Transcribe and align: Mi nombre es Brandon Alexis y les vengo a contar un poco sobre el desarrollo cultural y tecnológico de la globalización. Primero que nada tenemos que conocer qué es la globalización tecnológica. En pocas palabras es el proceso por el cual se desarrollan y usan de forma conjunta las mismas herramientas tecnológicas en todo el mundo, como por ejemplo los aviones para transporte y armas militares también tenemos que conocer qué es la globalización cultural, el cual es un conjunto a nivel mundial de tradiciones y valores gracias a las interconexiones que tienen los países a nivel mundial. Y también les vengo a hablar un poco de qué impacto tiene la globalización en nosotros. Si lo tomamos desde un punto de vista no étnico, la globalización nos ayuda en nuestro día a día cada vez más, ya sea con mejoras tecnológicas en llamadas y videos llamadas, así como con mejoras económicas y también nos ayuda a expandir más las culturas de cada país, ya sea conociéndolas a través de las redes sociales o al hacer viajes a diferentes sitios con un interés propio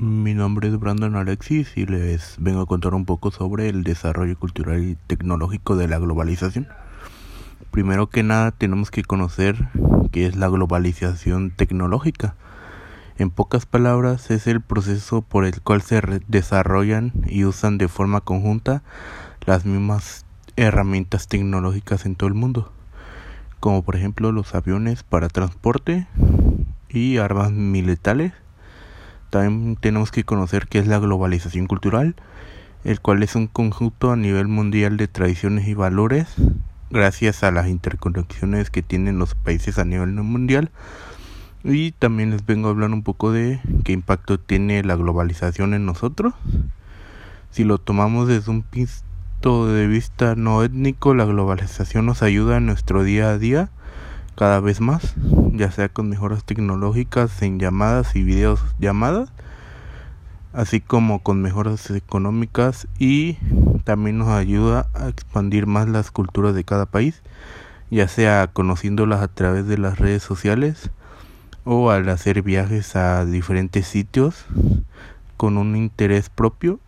Mi 0.00 0.32
nombre 0.32 0.68
es 0.68 0.78
Brandon 0.78 1.16
Alexis 1.16 1.76
y 1.76 1.84
les 1.84 2.36
vengo 2.38 2.60
a 2.60 2.66
contar 2.66 2.94
un 2.94 3.04
poco 3.04 3.32
sobre 3.32 3.68
el 3.68 3.82
desarrollo 3.82 4.38
cultural 4.38 4.80
y 4.84 4.94
tecnológico 5.08 5.74
de 5.74 5.88
la 5.88 5.98
globalización. 5.98 6.68
Primero 7.72 8.08
que 8.08 8.22
nada 8.22 8.52
tenemos 8.52 8.92
que 8.92 9.02
conocer 9.02 9.56
qué 10.12 10.26
es 10.26 10.36
la 10.36 10.46
globalización 10.46 11.50
tecnológica. 11.50 12.36
En 13.18 13.30
pocas 13.30 13.66
palabras 13.66 14.30
es 14.30 14.46
el 14.46 14.60
proceso 14.60 15.22
por 15.22 15.44
el 15.44 15.60
cual 15.62 15.82
se 15.82 16.00
desarrollan 16.28 17.10
y 17.26 17.44
usan 17.44 17.76
de 17.76 17.88
forma 17.88 18.20
conjunta 18.20 18.84
las 19.46 19.66
mismas 19.66 20.24
herramientas 20.54 21.26
tecnológicas 21.26 22.06
en 22.06 22.14
todo 22.14 22.28
el 22.28 22.34
mundo, 22.34 22.70
como 23.58 23.82
por 23.82 23.96
ejemplo 23.96 24.30
los 24.30 24.54
aviones 24.54 25.02
para 25.02 25.26
transporte 25.26 26.06
y 26.88 27.16
armas 27.16 27.50
militares 27.50 28.32
también 29.30 29.76
tenemos 29.76 30.10
que 30.10 30.24
conocer 30.24 30.66
qué 30.68 30.78
es 30.78 30.86
la 30.86 30.98
globalización 30.98 31.66
cultural, 31.66 32.14
el 32.84 33.00
cual 33.00 33.22
es 33.22 33.34
un 33.34 33.46
conjunto 33.46 34.10
a 34.12 34.16
nivel 34.16 34.48
mundial 34.48 34.96
de 34.96 35.08
tradiciones 35.08 35.68
y 35.68 35.74
valores 35.74 36.34
gracias 36.90 37.42
a 37.42 37.50
las 37.50 37.68
interconexiones 37.68 38.70
que 38.70 38.82
tienen 38.82 39.18
los 39.18 39.34
países 39.34 39.78
a 39.78 39.84
nivel 39.84 40.12
mundial. 40.12 40.70
Y 41.64 41.92
también 41.92 42.30
les 42.30 42.46
vengo 42.46 42.68
a 42.68 42.70
hablar 42.70 42.90
un 42.90 43.02
poco 43.02 43.32
de 43.32 43.60
qué 43.84 43.92
impacto 43.92 44.38
tiene 44.38 44.82
la 44.84 44.96
globalización 44.96 45.74
en 45.74 45.84
nosotros. 45.84 46.34
Si 47.50 47.64
lo 47.64 47.78
tomamos 47.78 48.28
desde 48.28 48.50
un 48.50 48.62
punto 48.62 49.66
de 49.66 49.86
vista 49.86 50.34
no 50.36 50.62
étnico, 50.62 51.14
la 51.14 51.24
globalización 51.24 52.06
nos 52.06 52.22
ayuda 52.22 52.58
en 52.58 52.66
nuestro 52.66 53.02
día 53.02 53.30
a 53.30 53.38
día 53.38 53.70
cada 54.38 54.60
vez 54.60 54.80
más, 54.80 55.16
ya 55.52 55.72
sea 55.72 55.88
con 55.88 56.08
mejoras 56.08 56.44
tecnológicas 56.44 57.42
en 57.42 57.58
llamadas 57.58 58.14
y 58.14 58.22
videos 58.22 58.60
llamadas, 58.78 59.32
así 60.52 60.80
como 60.80 61.24
con 61.24 61.42
mejoras 61.42 61.90
económicas 61.90 62.86
y 63.00 63.36
también 63.82 64.18
nos 64.18 64.28
ayuda 64.28 64.86
a 64.94 65.08
expandir 65.08 65.66
más 65.66 65.88
las 65.88 66.12
culturas 66.12 66.54
de 66.54 66.62
cada 66.62 66.86
país, 66.86 67.20
ya 67.90 68.06
sea 68.06 68.46
conociéndolas 68.46 69.22
a 69.22 69.26
través 69.26 69.66
de 69.66 69.76
las 69.76 69.98
redes 69.98 70.22
sociales 70.22 70.92
o 71.64 71.90
al 71.90 72.08
hacer 72.08 72.42
viajes 72.42 72.94
a 72.94 73.24
diferentes 73.24 73.88
sitios 73.88 74.46
con 75.36 75.58
un 75.58 75.74
interés 75.74 76.30
propio 76.30 76.78